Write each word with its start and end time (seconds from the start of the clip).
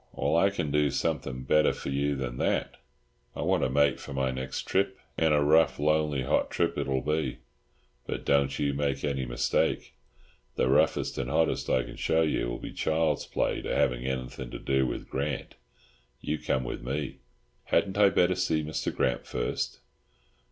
"Well, 0.13 0.35
I 0.35 0.49
can 0.49 0.71
do 0.71 0.89
something 0.89 1.43
better 1.43 1.71
for 1.73 1.89
you 1.89 2.15
than 2.15 2.37
that. 2.37 2.77
I 3.35 3.43
want 3.43 3.63
a 3.63 3.69
mate 3.69 3.99
for 3.99 4.13
my 4.13 4.31
next 4.31 4.63
trip, 4.63 4.97
and 5.15 5.31
a 5.31 5.41
rough 5.43 5.77
lonely 5.77 6.23
hot 6.23 6.49
trip 6.49 6.75
it'll 6.75 7.03
be. 7.03 7.37
But 8.07 8.25
don't 8.25 8.57
you 8.57 8.73
make 8.73 9.03
any 9.03 9.27
mistake. 9.27 9.93
The 10.55 10.69
roughest 10.69 11.19
and 11.19 11.29
hottest 11.29 11.69
I 11.69 11.83
can 11.83 11.97
show 11.97 12.23
you 12.23 12.47
will 12.49 12.57
be 12.57 12.73
child's 12.73 13.27
play 13.27 13.61
to 13.61 13.75
having 13.75 14.03
anything 14.07 14.49
to 14.49 14.57
do 14.57 14.87
with 14.87 15.07
Grant. 15.07 15.53
You 16.19 16.39
come 16.39 16.63
with 16.63 16.81
me." 16.81 17.17
"Hadn't 17.65 17.99
I 17.99 18.09
better 18.09 18.33
see 18.33 18.63
Mr. 18.63 18.91
Grant 18.91 19.27
first?" 19.27 19.81